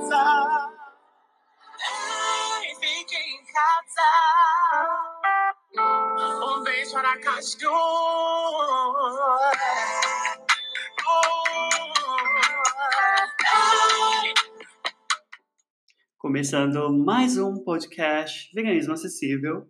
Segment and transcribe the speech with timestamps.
[0.00, 0.72] casa.
[2.80, 4.08] Fique em casa.
[6.46, 6.96] Um beijo.
[16.18, 19.68] Começando mais um podcast Veganismo Acessível,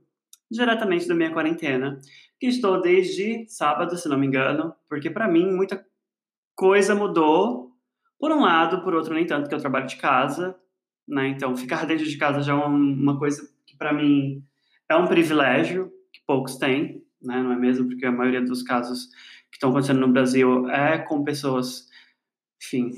[0.51, 1.99] diretamente da minha quarentena,
[2.39, 5.85] que estou desde sábado, se não me engano, porque para mim muita
[6.55, 7.70] coisa mudou.
[8.21, 10.55] Por um lado, por outro, nem tanto, que eu trabalho de casa,
[11.09, 11.29] né?
[11.29, 14.45] Então, ficar dentro de casa já é uma coisa que para mim
[14.89, 17.43] é um privilégio que poucos têm, né?
[17.43, 17.89] Não é mesmo?
[17.89, 19.07] Porque a maioria dos casos
[19.51, 21.89] que estão acontecendo no Brasil é com pessoas,
[22.63, 22.91] enfim,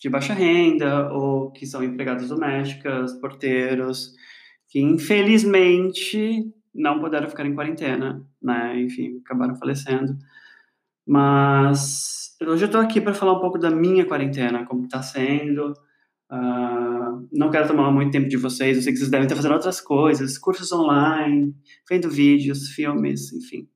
[0.00, 4.14] de baixa renda ou que são empregadas domésticas, porteiros,
[4.68, 8.80] que infelizmente não puderam ficar em quarentena, né?
[8.80, 10.16] Enfim, acabaram falecendo.
[11.06, 15.72] Mas hoje eu estou aqui para falar um pouco da minha quarentena, como está sendo.
[16.30, 19.54] Uh, não quero tomar muito tempo de vocês, eu sei que vocês devem estar fazendo
[19.54, 21.54] outras coisas, cursos online,
[21.88, 23.68] vendo vídeos, filmes, enfim.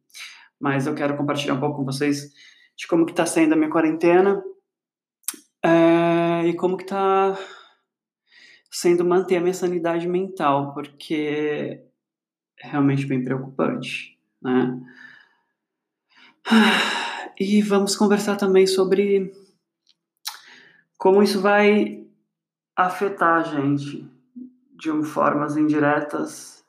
[0.58, 2.32] Mas eu quero compartilhar um pouco com vocês
[2.76, 4.42] de como que está sendo a minha quarentena
[5.64, 7.38] é, e como que está
[8.70, 11.82] sendo manter a minha sanidade mental, porque
[12.62, 14.76] é realmente bem preocupante, né?
[17.42, 19.32] E vamos conversar também sobre
[20.98, 22.06] como isso vai
[22.76, 24.06] afetar a gente
[24.76, 26.62] de formas indiretas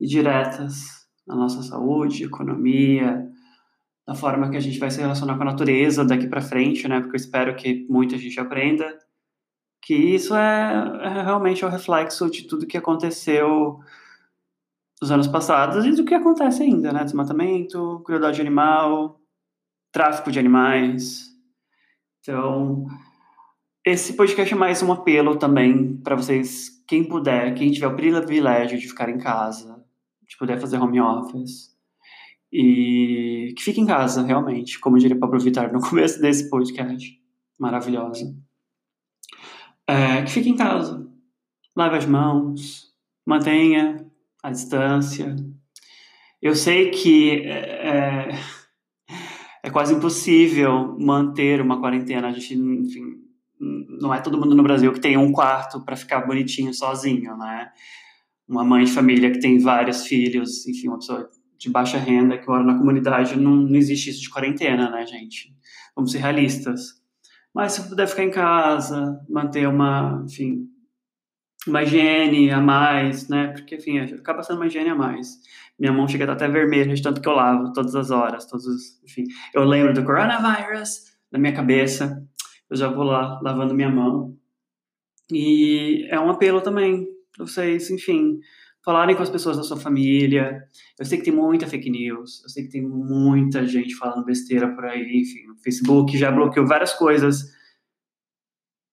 [0.00, 3.30] e diretas na nossa saúde, economia,
[4.08, 6.98] na forma que a gente vai se relacionar com a natureza daqui para frente, né?
[6.98, 8.98] Porque eu espero que muita gente aprenda
[9.82, 13.78] que isso é, é realmente o reflexo de tudo que aconteceu
[15.02, 17.04] nos anos passados e do que acontece ainda, né?
[17.04, 19.21] Desmatamento, crueldade animal,
[19.92, 21.30] tráfico de animais.
[22.20, 22.86] Então,
[23.84, 28.78] esse podcast é mais um apelo também para vocês, quem puder, quem tiver o privilégio
[28.78, 29.84] de ficar em casa,
[30.26, 31.70] de poder fazer home office.
[32.50, 37.20] E que fique em casa, realmente, como diria Pablo Vittar no começo desse podcast.
[37.58, 38.34] Maravilhosa.
[39.86, 41.06] É, que fique em casa.
[41.76, 42.92] Lave as mãos.
[43.26, 44.06] Mantenha
[44.42, 45.36] a distância.
[46.40, 48.28] Eu sei que é, é,
[49.62, 52.28] é quase impossível manter uma quarentena.
[52.28, 53.22] A gente, enfim,
[54.00, 57.70] não é todo mundo no Brasil que tem um quarto para ficar bonitinho sozinho, né?
[58.48, 62.48] Uma mãe de família que tem vários filhos, enfim, uma pessoa de baixa renda que
[62.48, 65.54] mora na comunidade, não, não existe isso de quarentena, né, gente?
[65.94, 67.00] Vamos ser realistas.
[67.54, 70.66] Mas se puder ficar em casa, manter uma, enfim,
[71.66, 73.48] uma higiene a mais, né?
[73.48, 75.38] Porque, enfim, acaba sendo uma higiene a mais.
[75.78, 79.02] Minha mão chega até vermelha de tanto que eu lavo todas as horas, todos os,
[79.04, 79.24] enfim.
[79.54, 82.22] Eu lembro do coronavírus na minha cabeça,
[82.68, 84.36] eu já vou lá lavando minha mão.
[85.30, 87.06] E é um apelo também
[87.38, 88.38] vocês, enfim,
[88.84, 90.62] falarem com as pessoas da sua família.
[90.98, 94.68] Eu sei que tem muita fake news, eu sei que tem muita gente falando besteira
[94.74, 97.52] por aí, enfim, o Facebook já bloqueou várias coisas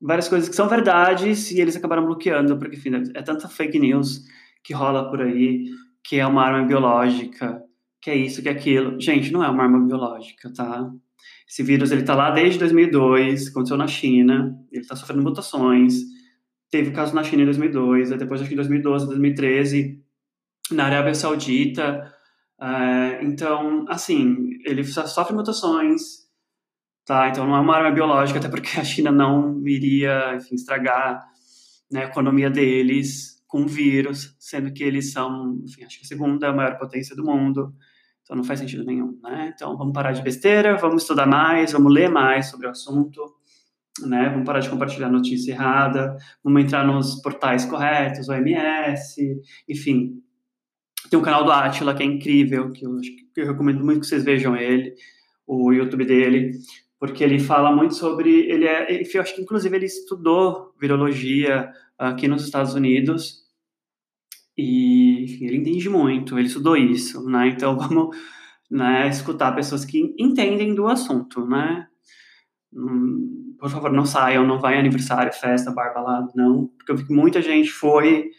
[0.02, 4.24] várias coisas que são verdades e eles acabaram bloqueando, porque, enfim, é tanta fake news
[4.64, 5.66] que rola por aí,
[6.04, 7.62] que é uma arma biológica,
[8.02, 9.00] que é isso, que é aquilo.
[9.00, 10.90] Gente, não é uma arma biológica, tá?
[11.48, 15.96] Esse vírus, ele tá lá desde 2002, aconteceu na China, ele tá sofrendo mutações,
[16.70, 20.00] teve caso na China em 2002, depois acho que em 2012, 2013,
[20.72, 22.14] na Arábia Saudita,
[22.62, 26.19] uh, então, assim, ele sofre mutações,
[27.10, 27.28] Tá?
[27.28, 31.28] Então não é uma arma biológica, até porque a China não iria enfim, estragar
[31.92, 36.54] né, a economia deles com vírus, sendo que eles são, enfim, acho que a segunda
[36.54, 37.74] maior potência do mundo.
[38.22, 39.52] Então não faz sentido nenhum, né?
[39.56, 43.20] Então vamos parar de besteira, vamos estudar mais, vamos ler mais sobre o assunto,
[44.06, 44.30] né?
[44.30, 50.22] Vamos parar de compartilhar notícia errada, vamos entrar nos portais corretos, OMS, enfim.
[51.10, 52.98] Tem um canal do Atila que é incrível, que eu,
[53.34, 54.94] que eu recomendo muito que vocês vejam ele,
[55.48, 56.52] o YouTube dele
[57.00, 58.30] porque ele fala muito sobre.
[58.50, 63.46] Ele é, eu acho que inclusive ele estudou virologia aqui nos Estados Unidos
[64.58, 67.48] e enfim, ele entende muito, ele estudou isso, né?
[67.48, 68.16] Então vamos
[68.70, 71.88] né, escutar pessoas que entendem do assunto, né?
[72.74, 77.06] Hum, por favor, não saiam, não vai aniversário, festa, barba lá, não, porque eu vi
[77.08, 78.30] que muita gente foi,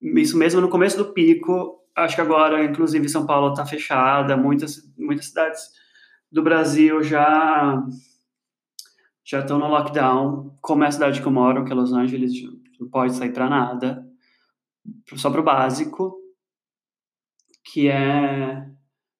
[0.00, 4.76] isso mesmo no começo do pico, acho que agora, inclusive, São Paulo está fechada, muitas,
[4.96, 5.60] muitas cidades
[6.34, 7.80] do Brasil já
[9.24, 12.32] já estão no lockdown, como é a cidade que eu moro, que é Los Angeles,
[12.78, 14.06] não pode sair para nada,
[15.14, 16.14] só para o básico,
[17.64, 18.68] que é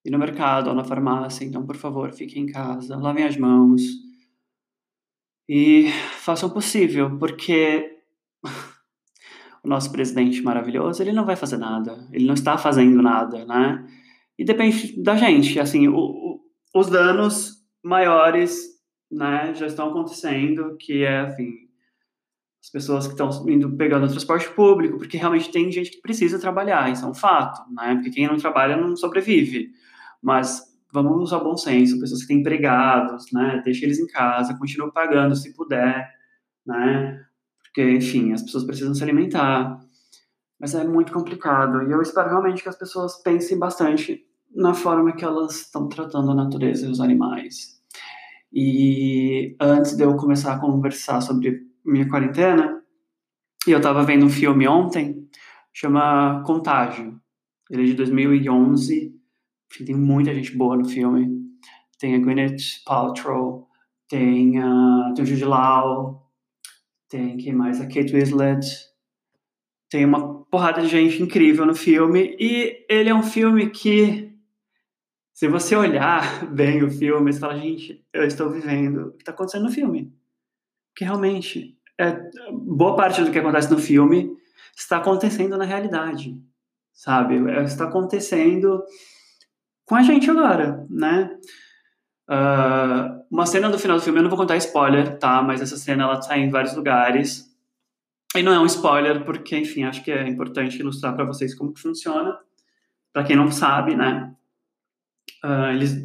[0.05, 1.45] ir no mercado ou na farmácia.
[1.45, 3.81] Então, por favor, fiquem em casa, lavem as mãos
[5.49, 5.89] e
[6.19, 7.97] façam o possível, porque
[9.65, 13.87] o nosso presidente maravilhoso, ele não vai fazer nada, ele não está fazendo nada, né?
[14.37, 16.44] E depende da gente, assim, o, o,
[16.75, 18.65] os danos maiores,
[19.11, 21.53] né, já estão acontecendo, que é, assim,
[22.61, 26.39] as pessoas que estão indo pegando o transporte público, porque realmente tem gente que precisa
[26.39, 27.95] trabalhar, isso é um fato, né?
[27.95, 29.71] Porque quem não trabalha não sobrevive.
[30.23, 33.61] Mas vamos usar bom senso, pessoas que têm empregados, né?
[33.65, 36.11] Deixa eles em casa, continua pagando se puder,
[36.67, 37.23] né?
[37.63, 39.79] Porque, enfim, as pessoas precisam se alimentar.
[40.59, 41.83] Mas é muito complicado.
[41.83, 46.31] E eu espero realmente que as pessoas pensem bastante na forma que elas estão tratando
[46.31, 47.81] a natureza e os animais.
[48.53, 52.83] E antes de eu começar a conversar sobre minha quarentena,
[53.67, 55.29] eu estava vendo um filme ontem,
[55.73, 57.21] chama Contágio.
[57.71, 59.13] Ele é de 2011.
[59.85, 61.43] Tem muita gente boa no filme.
[61.99, 63.67] Tem a Gwyneth Paltrow,
[64.09, 66.25] tem, tem o Jude Law,
[67.09, 67.81] tem quem mais?
[67.81, 68.67] A Kate Winslet.
[69.89, 72.37] Tem uma porrada de gente incrível no filme.
[72.39, 74.34] E ele é um filme que,
[75.35, 79.33] se você olhar bem o filme, você fala, gente, eu estou vivendo o que está
[79.33, 80.15] acontecendo no filme.
[80.93, 82.17] Porque realmente, é,
[82.53, 84.33] boa parte do que acontece no filme
[84.77, 86.41] está acontecendo na realidade,
[86.93, 87.37] sabe?
[87.51, 88.85] É, está acontecendo
[89.85, 91.37] com a gente agora, né?
[92.31, 95.43] Uh, uma cena do final do filme, eu não vou contar spoiler, tá?
[95.43, 97.53] Mas essa cena ela tá em vários lugares.
[98.37, 101.73] E não é um spoiler, porque, enfim, acho que é importante ilustrar para vocês como
[101.73, 102.39] que funciona.
[103.13, 104.35] Para quem não sabe, né?
[105.45, 106.05] Uh, eles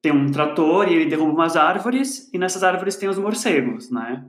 [0.00, 4.24] têm um trator e ele derruba umas árvores, e nessas árvores tem os morcegos, né?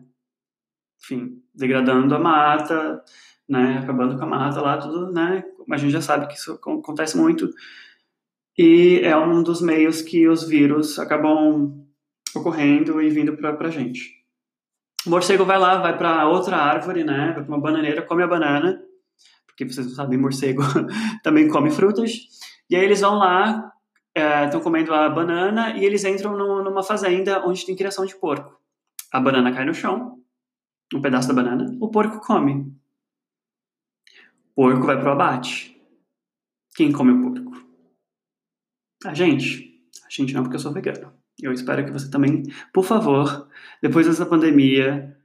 [1.00, 3.04] Enfim, degradando a mata,
[3.48, 3.80] né?
[3.84, 5.44] Acabando com a mata lá, tudo, né?
[5.68, 7.50] Mas a gente já sabe que isso acontece muito
[8.58, 11.86] e é um dos meios que os vírus acabam
[12.36, 14.18] ocorrendo e vindo para a gente.
[15.06, 17.34] O morcego vai lá, vai para outra árvore, né?
[17.36, 18.82] Vai para uma bananeira, come a banana,
[19.46, 20.64] porque vocês não sabem, morcego
[21.24, 22.12] também come frutas.
[22.68, 23.72] E aí eles vão lá,
[24.18, 28.16] estão é, comendo a banana e eles entram no, numa fazenda onde tem criação de
[28.16, 28.60] porco.
[29.12, 30.22] A banana cai no chão,
[30.94, 32.74] um pedaço da banana, o porco come.
[34.56, 35.80] O porco vai pro abate.
[36.76, 37.66] Quem come o porco?
[39.06, 39.68] A gente.
[40.06, 41.14] A gente não, porque eu sou vegano.
[41.40, 42.44] Eu espero que você também,
[42.74, 43.48] por favor,
[43.82, 45.16] depois dessa pandemia,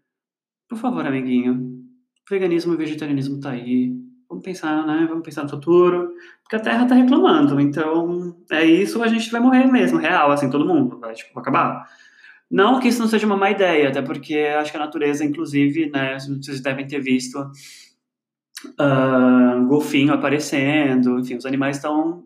[0.68, 1.82] por favor, amiguinho,
[2.28, 3.94] veganismo e vegetarianismo tá aí.
[4.32, 5.04] Vamos pensar, né?
[5.06, 6.14] Vamos pensar no futuro.
[6.42, 7.60] Porque a Terra tá reclamando.
[7.60, 10.98] Então, é isso, a gente vai morrer mesmo, real, assim, todo mundo.
[10.98, 11.86] Vai, tipo, acabar.
[12.50, 15.90] Não que isso não seja uma má ideia, até porque acho que a natureza, inclusive,
[15.90, 17.38] né, vocês devem ter visto
[18.80, 22.24] uh, golfinho aparecendo, enfim, os animais estão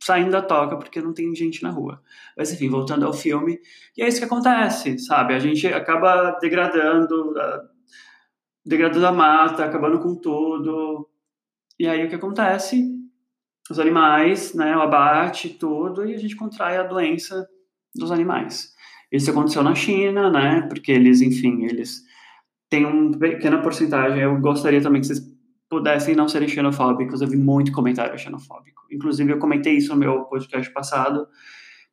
[0.00, 2.00] saindo da toca porque não tem gente na rua.
[2.36, 3.60] Mas enfim, voltando ao filme,
[3.96, 5.34] e é isso que acontece, sabe?
[5.34, 7.34] A gente acaba degradando,
[8.64, 11.08] degradando a mata, acabando com tudo.
[11.78, 12.96] E aí o que acontece?
[13.70, 17.46] Os animais, né, o abate, tudo, e a gente contrai a doença
[17.94, 18.74] dos animais.
[19.12, 20.62] Isso aconteceu na China, né?
[20.68, 22.02] Porque eles, enfim, eles
[22.68, 24.20] têm uma pequena porcentagem.
[24.20, 25.20] Eu gostaria também que vocês
[25.68, 27.20] pudessem não serem xenofóbicos.
[27.20, 28.82] Eu vi muito comentário xenofóbico.
[28.90, 31.26] Inclusive, eu comentei isso no meu podcast passado.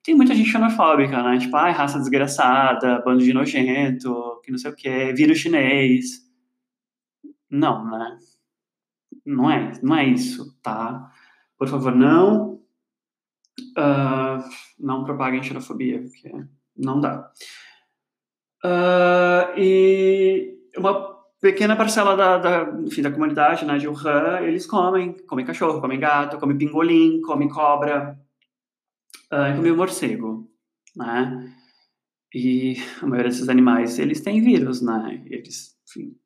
[0.04, 1.38] Tem muita gente xenofóbica, né?
[1.38, 6.26] Tipo, ai, raça desgraçada, bando de nojento, que não sei o quê, vírus chinês.
[7.50, 8.18] Não, né?
[9.26, 11.12] Não é, não é isso, tá?
[11.58, 12.56] Por favor, não.
[13.78, 14.44] Uh,
[14.80, 16.32] não propaguem xenofobia, porque
[16.76, 17.32] não dá.
[18.64, 25.14] Uh, e uma pequena parcela da, da, enfim, da comunidade né, de Wuhan, eles comem,
[25.28, 28.20] comem cachorro, comem gato, comem pingolim, comem cobra,
[29.32, 30.50] uh, comem morcego,
[30.96, 31.54] né?
[32.34, 35.24] E a maioria desses animais, eles têm vírus, né?
[35.28, 36.18] Eles, enfim,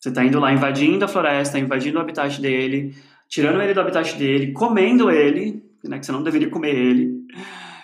[0.00, 2.94] você está indo lá invadindo a floresta, invadindo o habitat dele,
[3.28, 7.26] tirando ele do habitat dele, comendo ele, né, que você não deveria comer ele.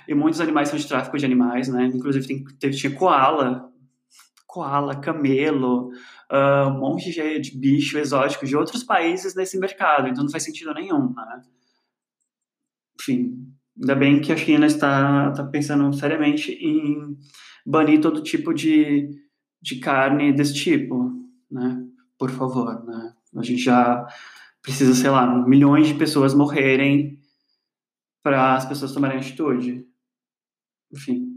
[0.06, 1.87] E muitos animais são de tráfico de animais, né?
[1.87, 3.71] Inclusive tem, teve, tinha koala,
[4.47, 5.90] koala, camelo,
[6.30, 10.44] uh, um monte de, de bicho exótico de outros países nesse mercado, então não faz
[10.44, 11.42] sentido nenhum, né?
[13.00, 13.49] Enfim,
[13.80, 17.16] ainda bem que a China está, está pensando seriamente em
[17.66, 19.11] banir todo tipo de,
[19.61, 21.12] de carne desse tipo,
[21.50, 21.83] né?
[22.18, 23.14] Por favor, né?
[23.37, 24.06] A gente já
[24.62, 27.21] precisa, sei lá, milhões de pessoas morrerem
[28.23, 29.87] para as pessoas tomarem atitude.
[30.92, 31.35] Enfim.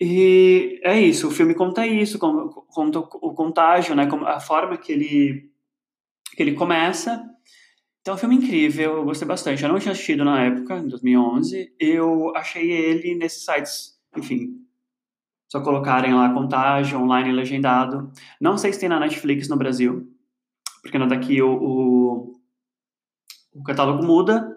[0.00, 5.50] E é isso, o filme conta isso, conta o contágio, né, a forma que ele,
[6.34, 7.22] que ele começa.
[8.00, 9.62] Então, é um filme incrível, eu gostei bastante.
[9.62, 11.74] Eu não tinha assistido na época, em 2011.
[11.78, 14.56] Eu achei ele nesses sites, enfim,
[15.50, 18.10] só colocarem lá contágio, online legendado.
[18.40, 20.08] Não sei se tem na Netflix no Brasil,
[20.80, 22.32] porque daqui o, o,
[23.52, 24.56] o catálogo muda,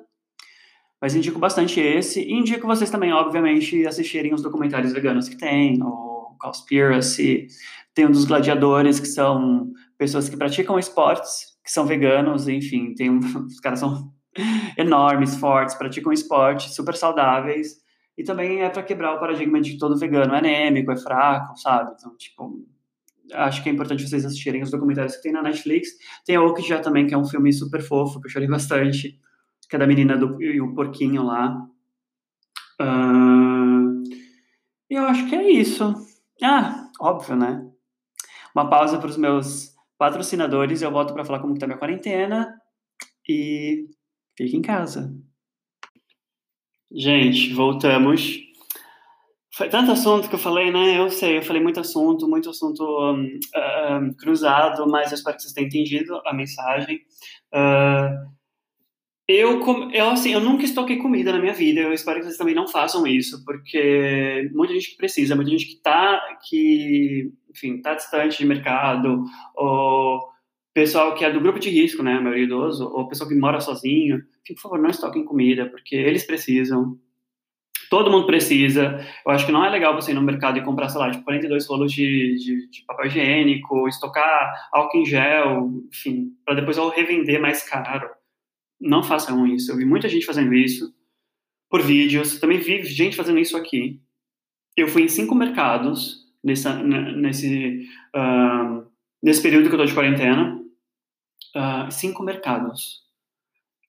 [1.01, 2.21] mas indico bastante esse.
[2.21, 7.47] E indico vocês também, obviamente, assistirem os documentários veganos que tem, o Conspiracy,
[7.95, 13.09] tem um dos gladiadores, que são pessoas que praticam esportes, que são veganos, enfim, tem
[13.09, 14.13] um, os caras são
[14.77, 17.82] enormes, fortes, praticam esporte, super saudáveis,
[18.17, 21.58] e também é para quebrar o paradigma de que todo vegano é anêmico, é fraco,
[21.58, 21.93] sabe?
[21.98, 22.63] Então, tipo,
[23.34, 25.89] acho que é importante vocês assistirem os documentários que tem na Netflix.
[26.25, 29.20] Tem o já também, que é um filme super fofo, que eu chorei bastante,
[29.67, 31.67] que é da menina do, e o porquinho lá.
[32.79, 34.03] Uh,
[34.89, 35.93] e eu acho que é isso.
[36.43, 37.67] Ah, óbvio, né?
[38.55, 42.53] Uma pausa para os meus patrocinadores eu volto para falar como está minha quarentena.
[43.27, 43.88] E
[44.38, 45.15] fique em casa.
[46.93, 48.39] Gente, voltamos.
[49.55, 51.00] Foi tanto assunto que eu falei, né?
[51.00, 55.41] Eu sei, eu falei muito assunto, muito assunto um, uh, cruzado, mas eu espero que
[55.41, 56.97] vocês tenham entendido a mensagem.
[57.51, 58.31] Uh,
[59.27, 59.59] eu,
[59.91, 62.67] eu, assim, eu nunca estoquei comida na minha vida, eu espero que vocês também não
[62.67, 68.45] façam isso, porque muita gente precisa, muita gente que tá, que, enfim, tá distante de
[68.45, 69.23] mercado,
[69.55, 70.32] ou
[70.74, 74.24] pessoal que é do grupo de risco, né, maioria idoso, ou pessoal que mora sozinho,
[74.48, 76.98] por favor, não estoquem comida, porque eles precisam.
[77.89, 79.06] Todo mundo precisa.
[79.24, 81.24] Eu acho que não é legal você ir no mercado e comprar, sei lá, tipo,
[81.24, 86.89] 42 rolos de, de, de papel higiênico, estocar álcool em gel, enfim, para depois eu
[86.89, 88.10] revender mais caro.
[88.82, 89.72] Não façam isso.
[89.72, 90.92] Eu vi muita gente fazendo isso
[91.70, 92.39] por vídeos.
[92.39, 94.01] Também vi gente fazendo isso aqui.
[94.75, 98.88] Eu fui em cinco mercados nessa, nesse, uh,
[99.22, 100.62] nesse período que eu tô de quarentena
[101.55, 103.03] uh, cinco mercados.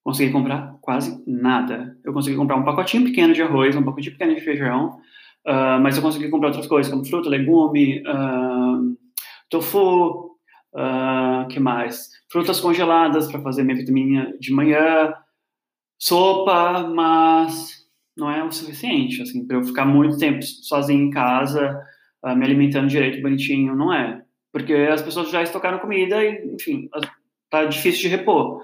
[0.04, 1.96] Consegui comprar quase nada.
[2.04, 4.98] Eu consegui comprar um pacotinho pequeno de arroz, um pacotinho pequeno de feijão,
[5.46, 8.96] uh, mas eu consegui comprar outras coisas, como fruta, legume, uh,
[9.48, 10.36] tofu,
[10.74, 12.10] uh, que mais?
[12.30, 15.14] Frutas congeladas para fazer minha vitamina de manhã,
[15.98, 21.80] sopa, mas não é o suficiente, assim, para eu ficar muito tempo sozinho em casa,
[22.36, 24.22] me alimentando direito, bonitinho, não é.
[24.52, 26.88] Porque as pessoas já estocaram comida e, enfim,
[27.62, 28.62] tá difícil de repor.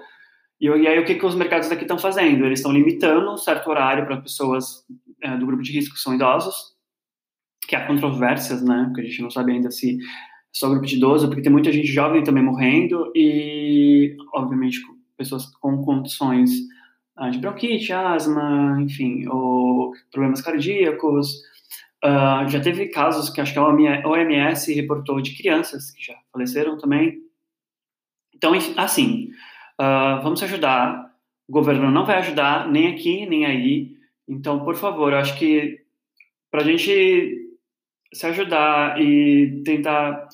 [0.59, 2.45] E, e aí o que, que os mercados daqui estão fazendo?
[2.45, 4.85] Eles estão limitando um certo horário para pessoas
[5.21, 6.55] é, do grupo de risco que são idosos,
[7.67, 8.85] que há controvérsias, né?
[8.85, 9.97] Porque a gente não sabe ainda se é
[10.51, 14.79] só grupo de idoso, porque tem muita gente jovem também morrendo e, obviamente,
[15.17, 16.51] pessoas com condições
[17.15, 21.31] ah, de bronquite, asma, enfim, ou problemas cardíacos.
[22.03, 23.63] Uh, já teve casos que acho que a
[24.07, 27.19] OMS reportou de crianças que já faleceram também,
[28.41, 29.29] então, assim,
[29.79, 31.13] uh, vamos ajudar.
[31.47, 33.95] O governo não vai ajudar nem aqui, nem aí.
[34.27, 35.79] Então, por favor, eu acho que
[36.49, 37.37] para a gente
[38.11, 40.27] se ajudar e tentar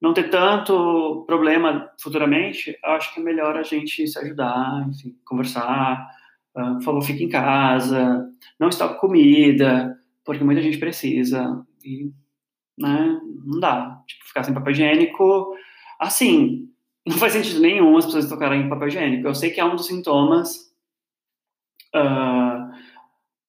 [0.00, 5.16] não ter tanto problema futuramente, eu acho que é melhor a gente se ajudar, enfim,
[5.24, 6.08] conversar.
[6.54, 8.24] Uh, por favor, fique em casa,
[8.58, 11.60] não estoque comida, porque muita gente precisa.
[11.84, 12.12] E,
[12.78, 14.00] né, não dá.
[14.06, 15.56] Tipo, ficar sem papel higiênico.
[15.98, 16.68] Assim,
[17.08, 19.26] não faz sentido nenhum as pessoas tocarem em papel higiênico.
[19.26, 20.70] Eu sei que é um dos sintomas,
[21.94, 22.70] uh,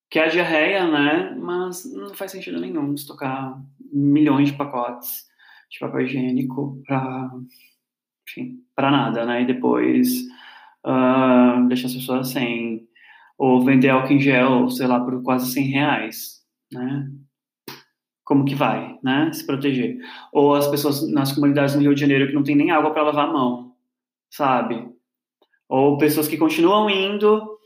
[0.10, 1.36] que é a diarreia, né?
[1.38, 3.62] Mas não faz sentido nenhum estocar
[3.92, 5.28] milhões de pacotes
[5.70, 7.30] de papel higiênico para,
[8.28, 9.42] enfim, para nada, né?
[9.42, 10.22] E depois
[10.86, 12.88] uh, deixar as pessoas sem.
[13.38, 17.10] Ou vender álcool em gel, sei lá, por quase 100 reais, né?
[18.30, 19.98] Como que vai, né, se proteger.
[20.32, 23.02] Ou as pessoas nas comunidades no Rio de Janeiro que não tem nem água para
[23.02, 23.74] lavar a mão,
[24.30, 24.88] sabe?
[25.68, 27.58] Ou pessoas que continuam indo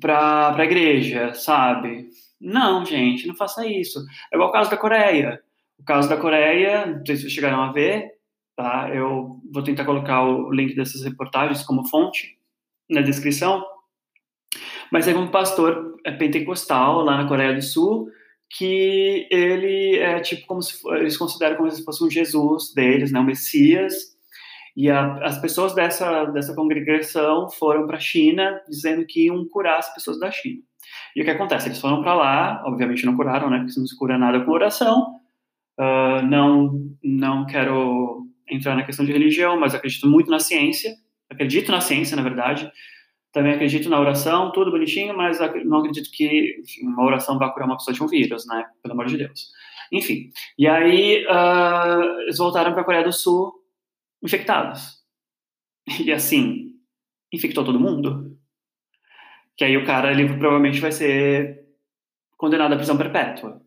[0.00, 2.08] para a igreja, sabe?
[2.40, 4.00] Não, gente, não faça isso.
[4.32, 5.40] É igual o caso da Coreia.
[5.78, 8.10] O caso da Coreia, não sei se vocês chegaram a ver,
[8.56, 8.90] tá?
[8.92, 12.36] Eu vou tentar colocar o link dessas reportagens como fonte
[12.90, 13.64] na descrição.
[14.90, 18.10] Mas é um pastor é pentecostal lá na Coreia do Sul
[18.56, 23.18] que ele é tipo como se eles consideram como se fosse um Jesus deles, né,
[23.18, 24.14] o Messias.
[24.76, 29.78] E a, as pessoas dessa dessa congregação foram para a China dizendo que iam curar
[29.78, 30.60] as pessoas da China.
[31.16, 31.68] E o que acontece?
[31.68, 33.58] Eles foram para lá, obviamente não curaram, né?
[33.58, 35.20] Porque não se cura nada com oração.
[35.78, 40.94] Uh, não não quero entrar na questão de religião, mas acredito muito na ciência.
[41.30, 42.70] Acredito na ciência, na verdade.
[43.34, 47.66] Também acredito na oração, tudo bonitinho, mas não acredito que enfim, uma oração vá curar
[47.66, 48.64] uma pessoa de um vírus, né?
[48.80, 49.50] Pelo amor de Deus.
[49.92, 50.30] Enfim.
[50.56, 53.52] E aí, uh, eles voltaram para a Coreia do Sul
[54.22, 55.02] infectados.
[56.00, 56.70] E assim,
[57.32, 58.38] infectou todo mundo.
[59.56, 61.66] Que aí o cara, ele provavelmente vai ser
[62.36, 63.60] condenado à prisão perpétua.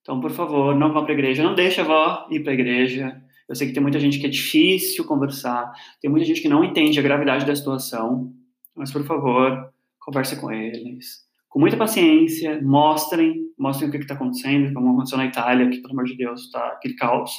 [0.00, 1.44] Então, por favor, não vá para a igreja.
[1.44, 3.22] Não deixe a avó ir para a igreja.
[3.48, 6.64] Eu sei que tem muita gente que é difícil conversar, tem muita gente que não
[6.64, 8.32] entende a gravidade da situação,
[8.76, 11.22] mas por favor, converse com eles.
[11.48, 15.92] Com muita paciência, mostrem, mostrem o que está acontecendo, como aconteceu na Itália, que, pelo
[15.92, 17.30] amor de Deus, está aquele caos,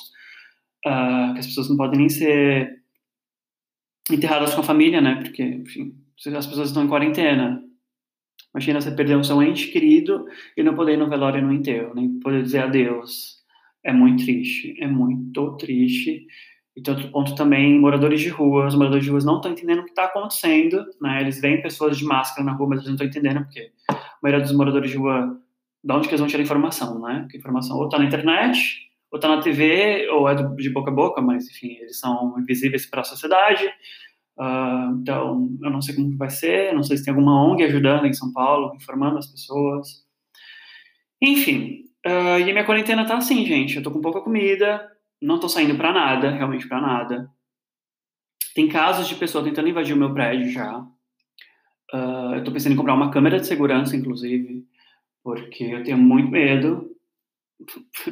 [0.86, 2.84] uh, que as pessoas não podem nem ser
[4.12, 5.16] enterradas com a família, né?
[5.16, 5.96] Porque, enfim,
[6.36, 7.64] as pessoas estão em quarentena.
[8.54, 10.26] Imagina você perder um seu ente querido
[10.56, 13.42] e não poder ir no velório e no enterro, nem poder dizer adeus.
[13.84, 16.28] É muito triste, é muito triste.
[16.76, 18.68] E tem outro ponto também, moradores de rua.
[18.68, 21.22] Os moradores de ruas não estão entendendo o que está acontecendo, né?
[21.22, 24.44] Eles veem pessoas de máscara na rua, mas eles não estão entendendo porque a maioria
[24.44, 25.40] dos moradores de rua,
[25.84, 27.20] de onde que eles vão tirar informação, né?
[27.22, 30.94] Porque informação ou está na internet, ou está na TV, ou é de boca a
[30.94, 33.68] boca, mas, enfim, eles são invisíveis para a sociedade.
[34.36, 38.08] Uh, então, eu não sei como vai ser, não sei se tem alguma ONG ajudando
[38.08, 40.04] em São Paulo, informando as pessoas.
[41.22, 43.78] Enfim, uh, e a minha quarentena tá assim, gente.
[43.78, 44.82] Eu tô com pouca comida,
[45.24, 47.32] não tô saindo para nada, realmente para nada.
[48.54, 50.80] Tem casos de pessoa tentando invadir o meu prédio já.
[51.94, 54.66] Uh, eu tô pensando em comprar uma câmera de segurança, inclusive,
[55.24, 56.92] porque eu tenho muito medo.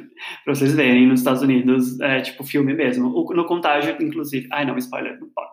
[0.45, 3.09] pra vocês verem, nos Estados Unidos, é tipo filme mesmo.
[3.09, 4.47] No contágio, inclusive.
[4.51, 5.51] Ai, não, spoiler, não pode.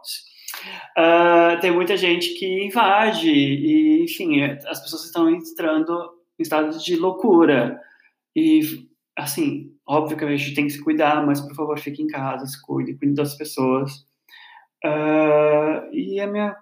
[0.96, 6.96] Uh, tem muita gente que invade e, enfim, as pessoas estão entrando em estado de
[6.96, 7.80] loucura.
[8.36, 8.60] E,
[9.16, 12.46] assim, óbvio que a gente tem que se cuidar, mas, por favor, fique em casa,
[12.46, 14.06] se cuide, cuide das pessoas.
[14.84, 16.56] Uh, e a minha...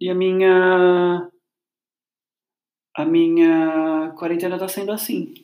[0.00, 1.30] E a minha...
[2.94, 5.34] A minha quarentena está sendo assim.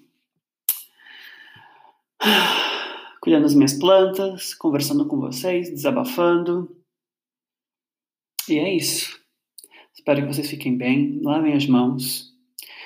[3.21, 6.83] Cuidando das minhas plantas, conversando com vocês, desabafando
[8.49, 9.21] e é isso.
[9.95, 11.21] Espero que vocês fiquem bem.
[11.23, 12.33] Lavem as mãos.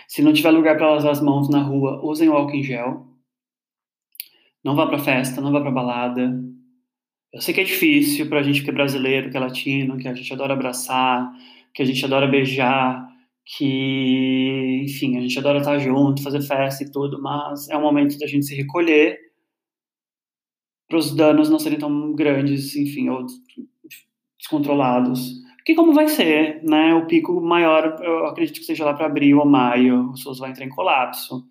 [0.07, 3.07] Se não tiver lugar para lavar as mãos na rua, usem o álcool em gel.
[4.67, 6.43] Não vá para festa, não vá para balada.
[7.33, 10.09] Eu sei que é difícil para a gente que é brasileiro, que é latino, que
[10.09, 11.33] a gente adora abraçar,
[11.73, 13.07] que a gente adora beijar,
[13.45, 18.19] que, enfim, a gente adora estar junto, fazer festa e tudo, mas é um momento
[18.19, 19.17] da gente se recolher
[20.89, 23.25] para os danos não serem tão grandes, enfim, ou
[24.37, 26.95] descontrolados que como vai ser, né?
[26.95, 30.51] O pico maior, eu acredito que seja lá para abril ou maio, o SUS vai
[30.51, 31.45] entrar em colapso.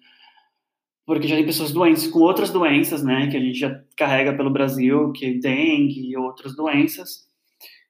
[1.06, 3.28] Porque já tem pessoas doentes com outras doenças, né?
[3.30, 7.28] Que a gente já carrega pelo Brasil, que é dengue e outras doenças.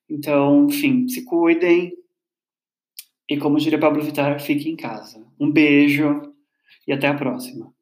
[0.10, 1.94] Então, enfim, se cuidem.
[3.30, 5.26] E como diria Pablo Vittar, fiquem em casa.
[5.40, 6.22] Um beijo
[6.88, 7.75] e até a próxima.